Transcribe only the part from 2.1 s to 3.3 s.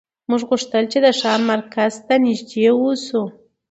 نږدې اوسو